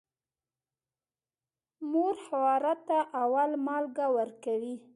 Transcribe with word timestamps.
مور 1.91 2.15
خواره 2.25 2.73
ته 2.87 2.97
اول 3.23 3.51
مالګه 3.65 4.07
ورکوي. 4.17 4.75